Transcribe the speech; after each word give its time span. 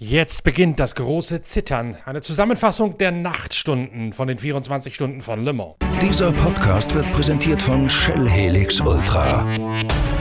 Jetzt 0.00 0.44
beginnt 0.44 0.80
das 0.80 0.94
große 0.94 1.42
Zittern. 1.42 1.96
Eine 2.04 2.20
Zusammenfassung 2.20 2.98
der 2.98 3.10
Nachtstunden 3.10 4.12
von 4.12 4.28
den 4.28 4.38
24 4.38 4.94
Stunden 4.94 5.20
von 5.20 5.44
Le 5.44 5.52
Mans. 5.52 5.74
Dieser 6.00 6.32
Podcast 6.32 6.94
wird 6.94 7.10
präsentiert 7.12 7.60
von 7.60 7.90
Shell 7.90 8.28
Helix 8.28 8.80
Ultra. 8.80 9.44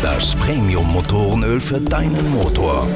Das 0.01 0.35
Premium-Motorenöl 0.35 1.59
für 1.59 1.79
deinen 1.79 2.31
Motor. 2.31 2.87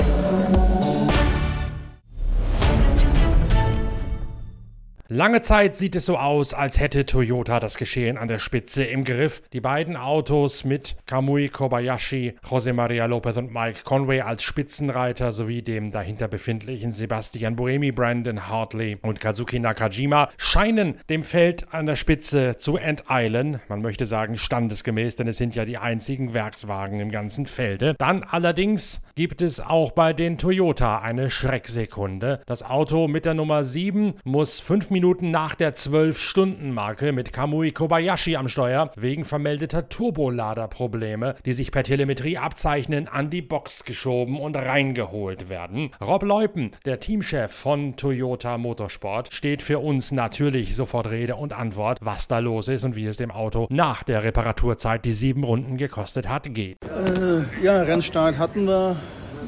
Lange 5.14 5.42
Zeit 5.42 5.76
sieht 5.76 5.98
es 5.98 6.06
so 6.06 6.18
aus, 6.18 6.54
als 6.54 6.80
hätte 6.80 7.06
Toyota 7.06 7.60
das 7.60 7.76
Geschehen 7.76 8.18
an 8.18 8.30
der 8.30 8.40
Spitze 8.40 8.86
im 8.86 9.04
Griff. 9.04 9.42
Die 9.52 9.60
beiden 9.60 9.98
Autos 9.98 10.64
mit 10.64 10.96
Kamui 11.06 11.50
Kobayashi, 11.50 12.36
José 12.46 12.72
María 12.72 13.08
López 13.08 13.38
und 13.38 13.54
Mike 13.54 13.82
Conway 13.84 14.22
als 14.22 14.42
Spitzenreiter 14.42 15.34
sowie 15.34 15.64
dem 15.64 15.92
dahinter 15.92 16.30
befindlichen 16.30 16.94
Sebastian 16.94 17.58
Buemi, 17.58 17.92
Brandon 17.92 18.48
Hartley 18.48 19.00
und 19.02 19.20
Kazuki 19.20 19.60
Nakajima 19.60 20.30
scheinen 20.38 20.96
dem 21.10 21.24
Feld 21.24 21.74
an 21.74 21.88
der 21.88 21.98
Spitze 21.98 22.55
zu 22.55 22.78
enteilen. 22.78 23.60
Man 23.68 23.82
möchte 23.82 24.05
sagen 24.05 24.38
standesgemäß, 24.38 25.18
denn 25.18 25.28
es 25.28 25.36
sind 25.36 25.55
ja 25.55 25.66
die 25.66 25.78
einzigen 25.78 26.34
Werkswagen 26.34 27.02
im 27.02 27.12
ganzen 27.12 27.48
Felde. 27.48 27.96
Dann 27.98 28.24
allerdings 28.24 29.02
gibt 29.16 29.41
es 29.41 29.60
auch 29.60 29.91
bei 29.91 30.13
den 30.13 30.38
Toyota 30.38 31.00
eine 31.00 31.30
Schrecksekunde. 31.30 32.40
Das 32.46 32.63
Auto 32.63 33.10
mit 33.10 33.26
der 33.26 33.34
Nummer 33.34 33.66
7 33.66 34.13
muss 34.24 34.62
fünf 34.62 34.90
Minuten 34.90 35.01
Minuten 35.02 35.32
nach 35.32 35.55
der 35.55 35.74
12-Stunden-Marke 35.74 37.12
mit 37.12 37.34
Kamui 37.34 37.71
Kobayashi 37.71 38.35
am 38.35 38.48
Steuer 38.48 38.91
wegen 38.96 39.26
vermeldeter 39.26 39.90
Turboladerprobleme, 39.90 41.34
die 41.44 41.54
sich 41.54 41.71
per 41.71 41.82
Telemetrie 41.82 42.38
abzeichnen, 42.38 43.07
an 43.07 43.32
die 43.32 43.41
Box 43.41 43.84
geschoben 43.84 44.40
und 44.40 44.55
reingeholt 44.55 45.49
werden. 45.49 45.90
Rob 45.99 46.22
Leupen, 46.22 46.70
der 46.85 46.99
Teamchef 46.99 47.52
von 47.52 47.96
Toyota 47.96 48.60
Motorsport, 48.60 49.34
steht 49.34 49.63
für 49.63 49.79
uns 49.79 50.12
natürlich 50.12 50.76
sofort 50.76 51.10
Rede 51.10 51.35
und 51.35 51.54
Antwort, 51.54 51.98
was 52.04 52.27
da 52.27 52.38
los 52.38 52.68
ist 52.68 52.84
und 52.84 52.96
wie 52.96 53.07
es 53.07 53.18
dem 53.18 53.32
Auto 53.32 53.66
nach 53.72 54.04
der 54.04 54.24
Reparaturzeit, 54.24 55.04
die 55.04 55.13
sieben 55.13 55.44
Runden 55.44 55.77
gekostet 55.77 56.29
hat, 56.29 56.54
geht. 56.54 56.77
Äh, 56.84 57.66
ja, 57.66 57.82
Rennstart 57.82 58.38
hatten 58.38 58.68
wir 58.68 58.96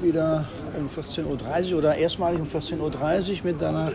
wieder 0.02 0.50
um 0.78 0.88
14.30 0.88 1.72
Uhr 1.72 1.80
oder 1.80 1.96
erstmalig 1.96 2.40
um 2.40 2.48
14.30 2.48 2.80
Uhr 2.80 3.36
mit 3.44 3.56
danach 3.60 3.92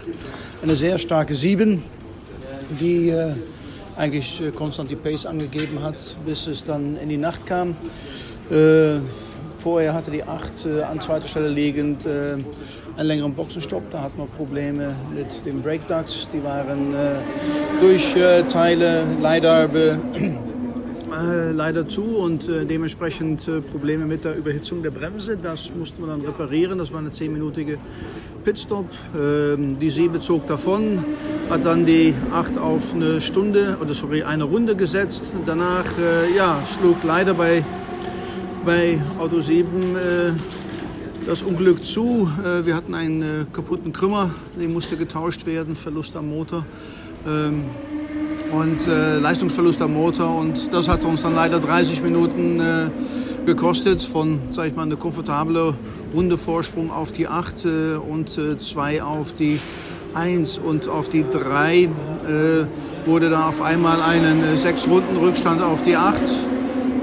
eine 0.62 0.76
sehr 0.76 0.98
starke 0.98 1.34
7, 1.34 1.82
die 2.80 3.10
äh, 3.10 3.32
eigentlich 3.96 4.40
äh, 4.40 4.50
konstant 4.50 4.90
die 4.90 4.96
Pace 4.96 5.26
angegeben 5.26 5.82
hat, 5.82 5.98
bis 6.24 6.46
es 6.46 6.64
dann 6.64 6.96
in 6.96 7.08
die 7.08 7.16
Nacht 7.16 7.44
kam. 7.46 7.70
Äh, 8.50 9.00
vorher 9.58 9.92
hatte 9.92 10.10
die 10.10 10.22
8 10.22 10.66
äh, 10.66 10.82
an 10.82 11.00
zweiter 11.00 11.28
Stelle 11.28 11.48
liegend 11.48 12.06
äh, 12.06 12.36
einen 12.96 13.08
längeren 13.08 13.34
Boxenstopp. 13.34 13.90
Da 13.90 14.02
hatten 14.02 14.18
wir 14.18 14.26
Probleme 14.26 14.94
mit 15.14 15.44
den 15.44 15.62
Brake 15.62 15.82
Ducts. 15.88 16.28
Die 16.32 16.42
waren 16.42 16.94
äh, 16.94 17.16
durch 17.80 18.14
Teile 18.48 19.04
leider 19.20 19.68
äh, 21.12 21.52
leider 21.52 21.88
zu 21.88 22.02
und 22.02 22.48
äh, 22.48 22.64
dementsprechend 22.64 23.48
äh, 23.48 23.60
Probleme 23.60 24.04
mit 24.04 24.24
der 24.24 24.36
Überhitzung 24.36 24.82
der 24.82 24.90
Bremse. 24.90 25.38
Das 25.42 25.72
mussten 25.74 26.02
wir 26.02 26.08
dann 26.08 26.20
reparieren. 26.20 26.78
Das 26.78 26.92
war 26.92 27.00
eine 27.00 27.12
zehnminütige 27.12 27.78
Pitstop. 28.44 28.86
Ähm, 29.16 29.78
die 29.78 29.90
Siebe 29.90 30.20
zog 30.20 30.46
davon, 30.46 31.04
hat 31.50 31.64
dann 31.64 31.86
die 31.86 32.14
8 32.32 32.58
auf 32.58 32.94
eine 32.94 33.20
Stunde 33.20 33.78
oder 33.80 33.94
sorry, 33.94 34.22
eine 34.22 34.44
Runde 34.44 34.76
gesetzt. 34.76 35.32
Danach 35.46 35.86
äh, 35.98 36.34
ja, 36.36 36.62
schlug 36.66 36.96
leider 37.04 37.34
bei, 37.34 37.64
bei 38.64 39.00
Auto 39.18 39.40
7 39.40 39.66
äh, 39.66 40.32
das 41.26 41.42
Unglück 41.42 41.84
zu. 41.84 42.26
Wir 42.64 42.74
hatten 42.74 42.94
einen 42.94 43.46
kaputten 43.52 43.92
Krümmer, 43.92 44.30
der 44.58 44.66
musste 44.66 44.96
getauscht 44.96 45.44
werden, 45.44 45.76
Verlust 45.76 46.16
am 46.16 46.30
Motor. 46.30 46.64
Ähm, 47.26 47.64
und 48.52 48.86
äh, 48.86 49.18
Leistungsverlust 49.18 49.80
am 49.82 49.94
Motor. 49.94 50.36
Und 50.36 50.72
das 50.72 50.88
hat 50.88 51.04
uns 51.04 51.22
dann 51.22 51.34
leider 51.34 51.60
30 51.60 52.02
Minuten 52.02 52.60
äh, 52.60 52.90
gekostet 53.46 54.02
von, 54.02 54.38
sag 54.52 54.68
ich 54.68 54.74
mal, 54.74 54.82
eine 54.82 54.96
komfortable 54.96 55.74
Runde 56.14 56.38
Vorsprung 56.38 56.90
auf 56.90 57.12
die 57.12 57.28
8 57.28 57.64
äh, 57.64 57.68
und 57.94 58.30
2 58.30 58.94
äh, 58.96 59.00
auf 59.00 59.32
die 59.34 59.60
1 60.14 60.58
und 60.58 60.88
auf 60.88 61.08
die 61.08 61.24
3 61.28 61.82
äh, 61.82 61.88
wurde 63.04 63.30
da 63.30 63.48
auf 63.48 63.60
einmal 63.60 64.00
einen 64.02 64.56
6 64.56 64.86
äh, 64.86 64.90
Runden 64.90 65.16
Rückstand 65.16 65.62
auf 65.62 65.82
die 65.82 65.96
8. 65.96 66.22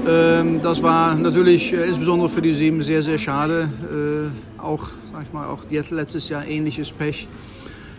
Ähm, 0.08 0.60
das 0.60 0.82
war 0.82 1.14
natürlich 1.14 1.72
insbesondere 1.72 2.28
für 2.28 2.42
die 2.42 2.52
7 2.52 2.82
sehr, 2.82 3.02
sehr 3.02 3.18
schade. 3.18 3.68
auch, 4.58 4.88
sag 5.12 5.22
ich 5.22 5.32
mal, 5.32 5.46
auch 5.48 5.62
letztes 5.68 6.28
Jahr 6.28 6.46
ähnliches 6.46 6.90
Pech. 6.90 7.28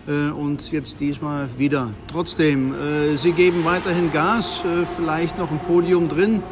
Äh, 0.08 0.30
und 0.30 0.72
jetzt 0.72 1.00
diesmal 1.00 1.48
wieder. 1.58 1.90
Trotzdem, 2.10 2.72
äh, 2.72 3.16
sie 3.16 3.32
geben 3.32 3.64
weiterhin 3.64 4.10
Gas, 4.10 4.64
äh, 4.64 4.86
vielleicht 4.86 5.38
noch 5.38 5.50
ein 5.50 5.60
Podium 5.60 6.08
drin 6.08 6.42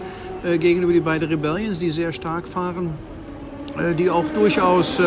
gegenüber 0.60 0.92
die 0.92 1.00
beiden 1.00 1.28
Rebellions, 1.28 1.80
die 1.80 1.90
sehr 1.90 2.12
stark 2.12 2.46
fahren, 2.46 2.90
die 3.98 4.08
auch 4.08 4.26
durchaus 4.32 5.00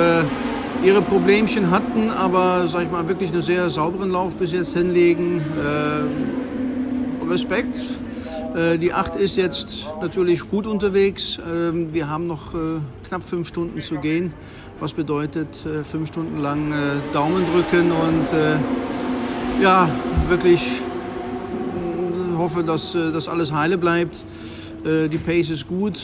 ihre 0.84 1.02
Problemchen 1.02 1.72
hatten, 1.72 2.10
aber 2.10 2.68
sag 2.68 2.84
ich 2.84 2.92
mal 2.92 3.08
wirklich 3.08 3.32
einen 3.32 3.42
sehr 3.42 3.70
sauberen 3.70 4.10
Lauf 4.10 4.36
bis 4.36 4.52
jetzt 4.52 4.76
hinlegen. 4.76 5.40
Respekt. 7.30 7.88
Die 8.82 8.92
8 8.92 9.16
ist 9.16 9.38
jetzt 9.38 9.86
natürlich 10.02 10.50
gut 10.50 10.68
unterwegs. 10.68 11.40
Ähm, 11.50 11.94
wir 11.94 12.10
haben 12.10 12.28
noch 12.28 12.54
knapp 13.08 13.24
fünf 13.24 13.48
Stunden 13.48 13.82
zu 13.82 13.96
gehen 14.00 14.34
was 14.80 14.94
bedeutet 14.94 15.66
äh, 15.66 15.84
fünf 15.84 16.08
Stunden 16.08 16.40
lang 16.40 16.72
äh, 16.72 16.76
Daumen 17.14 17.44
drücken 17.54 17.92
und 17.92 18.34
äh, 18.34 18.56
ja, 19.62 19.90
wirklich 20.30 20.82
hoffe, 22.38 22.64
dass 22.64 22.94
das 22.94 23.28
alles 23.28 23.52
heile 23.52 23.78
bleibt. 23.78 24.24
Die 24.86 25.18
Pace 25.18 25.50
ist 25.50 25.68
gut, 25.68 26.00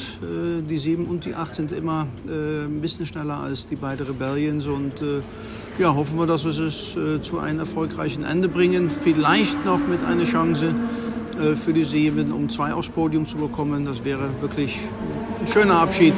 die 0.70 0.78
7 0.78 1.06
und 1.06 1.24
die 1.24 1.34
8 1.34 1.56
sind 1.56 1.72
immer 1.72 2.08
ein 2.28 2.82
bisschen 2.82 3.06
schneller 3.06 3.38
als 3.38 3.68
die 3.68 3.78
beiden 3.78 4.06
Rebellions 4.06 4.68
und 4.68 4.96
ja, 5.80 5.96
hoffen 5.96 6.20
wir, 6.20 6.28
dass 6.28 6.44
wir 6.44 6.52
es 6.52 6.98
zu 7.22 7.40
einem 7.40 7.60
erfolgreichen 7.60 8.26
Ende 8.26 8.50
bringen. 8.50 8.90
Vielleicht 8.90 9.64
noch 9.64 9.80
mit 9.88 10.04
einer 10.04 10.26
Chance 10.26 10.76
für 11.56 11.72
die 11.72 11.86
7, 11.86 12.34
um 12.34 12.50
zwei 12.50 12.74
aufs 12.74 12.90
Podium 12.90 13.26
zu 13.26 13.38
bekommen. 13.38 13.86
Das 13.86 14.04
wäre 14.04 14.28
wirklich 14.42 14.82
ein 15.40 15.48
schöner 15.48 15.80
Abschied 15.80 16.16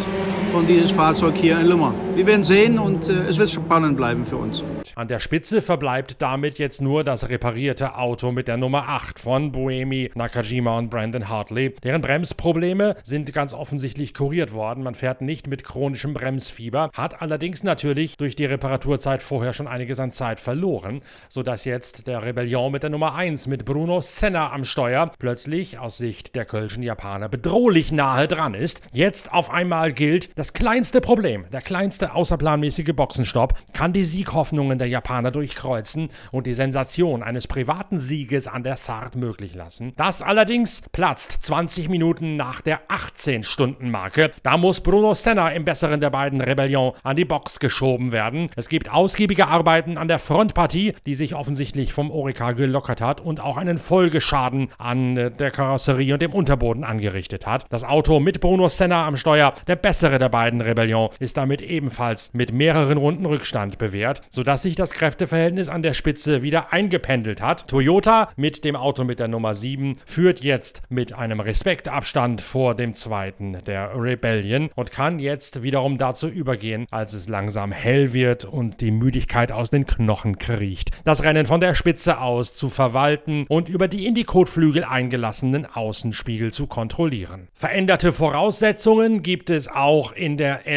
von 0.51 0.65
dieses 0.65 0.89
Fahrzeug 0.89 1.35
hier 1.37 1.59
in 1.59 1.67
Lummer. 1.67 1.93
Wir 2.17 2.25
werden 2.25 2.43
sehen 2.43 2.79
und 2.79 3.07
äh, 3.09 3.25
es 3.25 3.37
wird 3.37 3.51
spannend 3.51 3.95
bleiben 3.95 4.25
für 4.25 4.37
uns. 4.37 4.63
An 4.95 5.07
der 5.07 5.19
Spitze 5.19 5.61
verbleibt 5.61 6.19
damit 6.19 6.57
jetzt 6.57 6.81
nur 6.81 7.03
das 7.03 7.29
reparierte 7.29 7.93
Auto 7.93 8.31
mit 8.31 8.47
der 8.47 8.57
Nummer 8.57 8.89
8 8.89 9.19
von 9.19 9.51
Buemi, 9.51 10.09
Nakajima 10.15 10.79
und 10.79 10.89
Brandon 10.89 11.29
Hartley. 11.29 11.75
Deren 11.83 12.01
Bremsprobleme 12.01 12.95
sind 13.03 13.31
ganz 13.31 13.53
offensichtlich 13.53 14.15
kuriert 14.15 14.51
worden. 14.51 14.83
Man 14.83 14.95
fährt 14.95 15.21
nicht 15.21 15.45
mit 15.45 15.63
chronischem 15.63 16.15
Bremsfieber, 16.15 16.89
hat 16.95 17.21
allerdings 17.21 17.61
natürlich 17.61 18.17
durch 18.17 18.35
die 18.35 18.45
Reparaturzeit 18.45 19.21
vorher 19.21 19.53
schon 19.53 19.67
einiges 19.67 19.99
an 19.99 20.11
Zeit 20.11 20.39
verloren, 20.39 21.01
sodass 21.29 21.65
jetzt 21.65 22.07
der 22.07 22.25
Rebellion 22.25 22.71
mit 22.71 22.81
der 22.81 22.89
Nummer 22.89 23.13
1 23.13 23.45
mit 23.45 23.63
Bruno 23.63 24.01
Senna 24.01 24.51
am 24.51 24.65
Steuer 24.65 25.11
plötzlich 25.19 25.77
aus 25.77 25.97
Sicht 25.97 26.35
der 26.35 26.45
kölschen 26.45 26.81
Japaner 26.81 27.29
bedrohlich 27.29 27.91
nahe 27.91 28.27
dran 28.27 28.55
ist. 28.55 28.81
Jetzt 28.91 29.31
auf 29.31 29.51
einmal 29.51 29.93
gilt, 29.93 30.35
das 30.35 30.53
kleinste 30.53 31.01
Problem, 31.01 31.45
der 31.51 31.61
kleinste 31.61 32.06
außerplanmäßige 32.07 32.93
Boxenstopp 32.95 33.53
kann 33.73 33.93
die 33.93 34.03
Sieghoffnungen 34.03 34.79
der 34.79 34.87
Japaner 34.87 35.31
durchkreuzen 35.31 36.09
und 36.31 36.47
die 36.47 36.53
Sensation 36.53 37.23
eines 37.23 37.47
privaten 37.47 37.99
Sieges 37.99 38.47
an 38.47 38.63
der 38.63 38.77
Sartre 38.77 39.17
möglich 39.17 39.55
lassen. 39.55 39.93
Das 39.95 40.21
allerdings 40.21 40.81
platzt 40.91 41.43
20 41.43 41.89
Minuten 41.89 42.35
nach 42.35 42.61
der 42.61 42.87
18-Stunden-Marke. 42.89 44.31
Da 44.43 44.57
muss 44.57 44.81
Bruno 44.81 45.13
Senna 45.13 45.49
im 45.49 45.65
besseren 45.65 45.99
der 45.99 46.09
beiden 46.09 46.41
Rebellion 46.41 46.93
an 47.03 47.15
die 47.15 47.25
Box 47.25 47.59
geschoben 47.59 48.11
werden. 48.11 48.49
Es 48.55 48.69
gibt 48.69 48.91
ausgiebige 48.91 49.47
Arbeiten 49.47 49.97
an 49.97 50.07
der 50.07 50.19
Frontpartie, 50.19 50.93
die 51.05 51.15
sich 51.15 51.35
offensichtlich 51.35 51.93
vom 51.93 52.11
Orica 52.11 52.51
gelockert 52.53 53.01
hat 53.01 53.21
und 53.21 53.39
auch 53.39 53.57
einen 53.57 53.77
Folgeschaden 53.77 54.69
an 54.77 55.17
äh, 55.17 55.31
der 55.31 55.51
Karosserie 55.51 56.13
und 56.13 56.21
dem 56.21 56.33
Unterboden 56.33 56.83
angerichtet 56.83 57.45
hat. 57.45 57.65
Das 57.69 57.83
Auto 57.83 58.19
mit 58.19 58.41
Bruno 58.41 58.67
Senna 58.69 59.05
am 59.05 59.17
Steuer, 59.17 59.53
der 59.67 59.75
bessere 59.75 60.19
der 60.19 60.29
beiden 60.29 60.61
Rebellion, 60.61 61.09
ist 61.19 61.37
damit 61.37 61.61
ebenfalls 61.61 61.96
mit 62.33 62.53
mehreren 62.53 62.97
Runden 62.97 63.25
Rückstand 63.25 63.77
bewährt, 63.77 64.21
sodass 64.29 64.61
sich 64.61 64.75
das 64.75 64.91
Kräfteverhältnis 64.91 65.67
an 65.67 65.81
der 65.81 65.93
Spitze 65.93 66.43
wieder 66.43 66.71
eingependelt 66.71 67.41
hat. 67.41 67.67
Toyota 67.67 68.29
mit 68.35 68.63
dem 68.63 68.75
Auto 68.75 69.03
mit 69.03 69.19
der 69.19 69.27
Nummer 69.27 69.55
7 69.55 69.93
führt 70.05 70.41
jetzt 70.41 70.83
mit 70.89 71.13
einem 71.13 71.39
Respektabstand 71.39 72.41
vor 72.41 72.75
dem 72.75 72.93
zweiten 72.93 73.57
der 73.65 73.91
Rebellion 73.95 74.69
und 74.75 74.91
kann 74.91 75.17
jetzt 75.17 75.63
wiederum 75.63 75.97
dazu 75.97 76.27
übergehen, 76.27 76.85
als 76.91 77.13
es 77.13 77.27
langsam 77.29 77.71
hell 77.71 78.13
wird 78.13 78.45
und 78.45 78.81
die 78.81 78.91
Müdigkeit 78.91 79.51
aus 79.51 79.69
den 79.69 79.85
Knochen 79.87 80.37
kriecht. 80.37 80.91
Das 81.03 81.23
Rennen 81.23 81.45
von 81.47 81.59
der 81.59 81.73
Spitze 81.73 82.19
aus 82.19 82.53
zu 82.53 82.69
verwalten 82.69 83.45
und 83.49 83.69
über 83.69 83.87
die 83.87 84.05
in 84.05 84.13
die 84.13 84.23
Kotflügel 84.23 84.83
eingelassenen 84.83 85.65
Außenspiegel 85.65 86.51
zu 86.51 86.67
kontrollieren. 86.67 87.47
Veränderte 87.53 88.13
Voraussetzungen 88.13 89.23
gibt 89.23 89.49
es 89.49 89.67
auch 89.67 90.11
in 90.11 90.37
der 90.37 90.67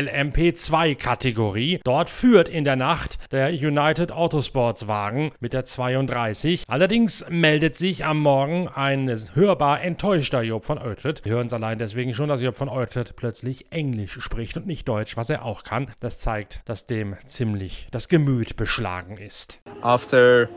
LMP2-Kategorie. 1.10 1.80
Dort 1.84 2.10
führt 2.10 2.48
in 2.48 2.64
der 2.64 2.76
Nacht 2.76 3.18
der 3.32 3.50
United 3.50 4.12
Autosports 4.12 4.86
Wagen 4.86 5.32
mit 5.40 5.52
der 5.52 5.64
32. 5.64 6.64
Allerdings 6.68 7.24
meldet 7.28 7.74
sich 7.74 8.04
am 8.04 8.20
Morgen 8.20 8.68
ein 8.68 9.10
hörbar 9.34 9.82
enttäuschter 9.82 10.42
Job 10.42 10.64
von 10.64 10.78
Oertlet. 10.78 11.24
Wir 11.24 11.32
hören 11.32 11.46
es 11.46 11.52
allein 11.52 11.78
deswegen 11.78 12.14
schon, 12.14 12.28
dass 12.28 12.42
Job 12.42 12.54
von 12.54 12.68
Oertlet 12.68 13.16
plötzlich 13.16 13.72
Englisch 13.72 14.20
spricht 14.20 14.56
und 14.56 14.66
nicht 14.66 14.88
Deutsch, 14.88 15.16
was 15.16 15.30
er 15.30 15.44
auch 15.44 15.64
kann. 15.64 15.88
Das 16.00 16.20
zeigt, 16.20 16.60
dass 16.66 16.86
dem 16.86 17.16
ziemlich 17.26 17.88
das 17.90 18.08
Gemüt 18.08 18.56
beschlagen 18.56 19.16
ist. 19.18 19.58
After 19.82 20.48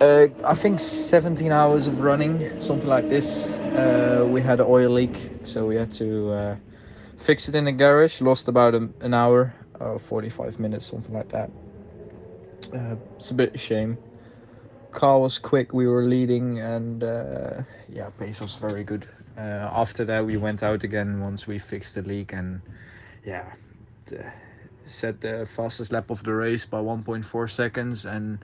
uh, 0.00 0.26
I 0.42 0.54
think 0.54 0.80
17 0.80 1.52
hours 1.52 1.86
of 1.86 2.02
running, 2.02 2.40
something 2.58 2.88
like 2.88 3.08
this, 3.08 3.54
uh, 3.76 4.24
we 4.26 4.42
had 4.42 4.60
an 4.60 4.66
oil 4.66 4.92
leak, 4.92 5.30
so 5.44 5.68
we 5.68 5.78
had 5.78 5.96
to 5.96 6.32
uh, 6.32 6.56
fix 7.16 7.48
it 7.48 7.54
in 7.54 7.64
the 7.64 7.72
garage. 7.72 8.20
Lost 8.20 8.48
about 8.48 8.74
a, 8.74 8.88
an 9.00 9.14
hour, 9.14 9.54
45 10.00 10.58
minutes, 10.58 10.86
something 10.86 11.14
like 11.14 11.28
that. 11.30 11.50
Uh, 12.72 12.96
it's 13.16 13.30
a 13.30 13.34
bit 13.34 13.54
a 13.54 13.58
shame. 13.58 13.98
Car 14.90 15.18
was 15.18 15.38
quick, 15.38 15.72
we 15.72 15.86
were 15.86 16.04
leading, 16.04 16.60
and 16.60 17.02
uh, 17.02 17.62
yeah, 17.88 18.10
pace 18.18 18.40
was 18.40 18.54
very 18.54 18.84
good. 18.84 19.06
Uh, 19.36 19.68
after 19.72 20.04
that, 20.04 20.24
we 20.24 20.36
went 20.36 20.62
out 20.62 20.84
again 20.84 21.20
once 21.20 21.46
we 21.46 21.58
fixed 21.58 21.96
the 21.96 22.02
leak, 22.02 22.32
and 22.32 22.60
yeah, 23.26 23.52
set 24.86 25.20
the 25.20 25.46
fastest 25.46 25.92
lap 25.92 26.10
of 26.10 26.22
the 26.22 26.32
race 26.32 26.64
by 26.64 26.78
1.4 26.78 27.50
seconds, 27.50 28.04
and 28.04 28.38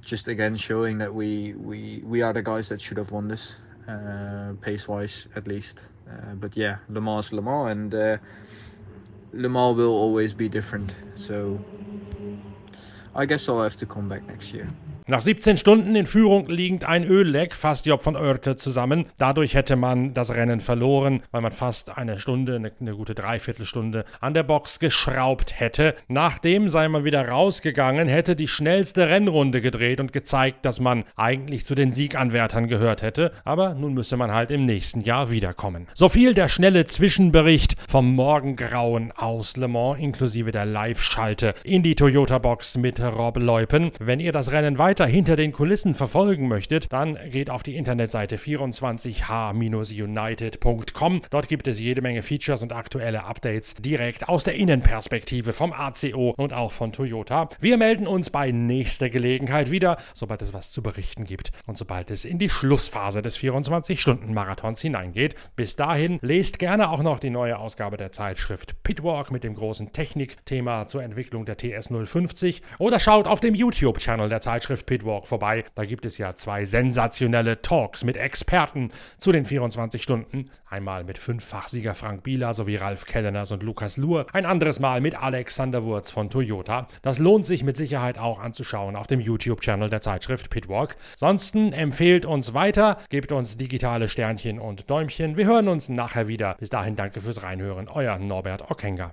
just 0.00 0.28
again 0.28 0.56
showing 0.56 0.96
that 0.98 1.14
we 1.14 1.52
we 1.54 2.02
we 2.04 2.22
are 2.22 2.32
the 2.32 2.42
guys 2.42 2.70
that 2.70 2.80
should 2.80 2.96
have 2.96 3.10
won 3.10 3.28
this, 3.28 3.56
uh, 3.86 4.52
pace 4.62 4.88
wise 4.88 5.28
at 5.36 5.46
least. 5.46 5.80
Uh, 6.10 6.34
but 6.34 6.56
yeah, 6.56 6.78
Le 6.88 7.00
Mans, 7.00 7.32
Le 7.32 7.42
Mans, 7.42 7.68
and 7.70 7.94
uh, 7.94 8.18
Le 9.32 9.48
Mans 9.48 9.74
will 9.76 9.90
always 9.92 10.34
be 10.34 10.48
different. 10.48 10.96
So 11.16 11.60
I 13.14 13.26
guess 13.26 13.48
I'll 13.48 13.62
have 13.62 13.76
to 13.76 13.86
come 13.86 14.08
back 14.08 14.28
next 14.28 14.52
year. 14.52 14.70
Nach 15.06 15.20
17 15.20 15.56
Stunden 15.56 15.96
in 15.96 16.06
Führung 16.06 16.48
liegend 16.48 16.84
ein 16.84 17.04
Ölleck 17.04 17.54
fasst 17.54 17.86
Job 17.86 18.02
von 18.02 18.16
Oerte 18.16 18.56
zusammen. 18.56 19.06
Dadurch 19.18 19.54
hätte 19.54 19.74
man 19.74 20.14
das 20.14 20.30
Rennen 20.30 20.60
verloren, 20.60 21.22
weil 21.30 21.40
man 21.40 21.52
fast 21.52 21.96
eine 21.96 22.18
Stunde, 22.18 22.56
eine, 22.56 22.70
eine, 22.80 22.94
gute 22.94 23.14
Dreiviertelstunde 23.14 24.04
an 24.20 24.34
der 24.34 24.42
Box 24.42 24.78
geschraubt 24.78 25.58
hätte. 25.58 25.96
Nachdem 26.08 26.68
sei 26.68 26.88
man 26.88 27.04
wieder 27.04 27.26
rausgegangen, 27.28 28.08
hätte 28.08 28.36
die 28.36 28.46
schnellste 28.46 29.08
Rennrunde 29.08 29.60
gedreht 29.60 30.00
und 30.00 30.12
gezeigt, 30.12 30.64
dass 30.64 30.80
man 30.80 31.04
eigentlich 31.16 31.64
zu 31.64 31.74
den 31.74 31.92
Sieganwärtern 31.92 32.68
gehört 32.68 33.02
hätte. 33.02 33.32
Aber 33.44 33.74
nun 33.74 33.94
müsse 33.94 34.16
man 34.16 34.32
halt 34.32 34.50
im 34.50 34.66
nächsten 34.66 35.00
Jahr 35.00 35.30
wiederkommen. 35.30 35.86
So 35.94 36.08
viel 36.08 36.34
der 36.34 36.48
schnelle 36.48 36.84
Zwischenbericht 36.84 37.76
vom 37.88 38.14
Morgengrauen 38.14 39.12
aus 39.12 39.56
Le 39.56 39.68
Mans 39.68 39.98
inklusive 39.98 40.52
der 40.52 40.66
Live-Schalte 40.66 41.54
in 41.64 41.82
die 41.82 41.94
Toyota-Box 41.94 42.76
mit 42.76 43.00
Rob 43.00 43.38
Leupen. 43.38 43.90
Wenn 43.98 44.20
ihr 44.20 44.32
das 44.32 44.52
Rennen 44.52 44.78
weiter 44.78 44.89
weiter 44.90 45.06
hinter 45.06 45.36
den 45.36 45.52
Kulissen 45.52 45.94
verfolgen 45.94 46.48
möchtet, 46.48 46.92
dann 46.92 47.16
geht 47.30 47.48
auf 47.48 47.62
die 47.62 47.76
Internetseite 47.76 48.38
24h-united.com. 48.38 51.22
Dort 51.30 51.46
gibt 51.46 51.68
es 51.68 51.78
jede 51.78 52.02
Menge 52.02 52.24
Features 52.24 52.62
und 52.62 52.72
aktuelle 52.72 53.22
Updates 53.22 53.74
direkt 53.74 54.28
aus 54.28 54.42
der 54.42 54.56
Innenperspektive 54.56 55.52
vom 55.52 55.72
ACO 55.72 56.34
und 56.36 56.52
auch 56.52 56.72
von 56.72 56.90
Toyota. 56.90 57.50
Wir 57.60 57.76
melden 57.76 58.08
uns 58.08 58.30
bei 58.30 58.50
nächster 58.50 59.10
Gelegenheit 59.10 59.70
wieder, 59.70 59.96
sobald 60.12 60.42
es 60.42 60.52
was 60.52 60.72
zu 60.72 60.82
berichten 60.82 61.22
gibt 61.22 61.52
und 61.68 61.78
sobald 61.78 62.10
es 62.10 62.24
in 62.24 62.40
die 62.40 62.50
Schlussphase 62.50 63.22
des 63.22 63.38
24-Stunden-Marathons 63.38 64.80
hineingeht. 64.80 65.36
Bis 65.54 65.76
dahin 65.76 66.18
lest 66.20 66.58
gerne 66.58 66.90
auch 66.90 67.04
noch 67.04 67.20
die 67.20 67.30
neue 67.30 67.60
Ausgabe 67.60 67.96
der 67.96 68.10
Zeitschrift 68.10 68.82
Pitwalk 68.82 69.30
mit 69.30 69.44
dem 69.44 69.54
großen 69.54 69.92
Technikthema 69.92 70.88
zur 70.88 71.04
Entwicklung 71.04 71.44
der 71.44 71.58
TS 71.58 71.90
050 71.90 72.62
oder 72.80 72.98
schaut 72.98 73.28
auf 73.28 73.38
dem 73.38 73.54
YouTube-Channel 73.54 74.28
der 74.28 74.40
Zeitschrift 74.40 74.79
Pitwalk 74.86 75.26
vorbei. 75.26 75.64
Da 75.74 75.84
gibt 75.84 76.06
es 76.06 76.18
ja 76.18 76.34
zwei 76.34 76.64
sensationelle 76.64 77.62
Talks 77.62 78.04
mit 78.04 78.16
Experten 78.16 78.90
zu 79.18 79.32
den 79.32 79.44
24 79.44 80.02
Stunden. 80.02 80.50
Einmal 80.68 81.04
mit 81.04 81.18
Fünffachsieger 81.18 81.94
Frank 81.94 82.22
Bieler 82.22 82.54
sowie 82.54 82.76
Ralf 82.76 83.04
Kelleners 83.04 83.50
und 83.50 83.62
Lukas 83.62 83.96
Luhr. 83.96 84.26
Ein 84.32 84.46
anderes 84.46 84.78
Mal 84.78 85.00
mit 85.00 85.20
Alexander 85.20 85.84
Wurz 85.84 86.10
von 86.10 86.30
Toyota. 86.30 86.86
Das 87.02 87.18
lohnt 87.18 87.46
sich 87.46 87.64
mit 87.64 87.76
Sicherheit 87.76 88.18
auch 88.18 88.38
anzuschauen 88.38 88.96
auf 88.96 89.06
dem 89.06 89.20
YouTube-Channel 89.20 89.90
der 89.90 90.00
Zeitschrift 90.00 90.50
Pitwalk. 90.50 90.96
Ansonsten 91.14 91.72
empfehlt 91.72 92.26
uns 92.26 92.54
weiter, 92.54 92.98
gebt 93.08 93.32
uns 93.32 93.56
digitale 93.56 94.08
Sternchen 94.08 94.58
und 94.58 94.90
Däumchen. 94.90 95.36
Wir 95.36 95.46
hören 95.46 95.68
uns 95.68 95.88
nachher 95.88 96.28
wieder. 96.28 96.56
Bis 96.58 96.70
dahin 96.70 96.96
danke 96.96 97.20
fürs 97.20 97.42
Reinhören. 97.42 97.88
Euer 97.88 98.18
Norbert 98.18 98.70
Ockenger. 98.70 99.12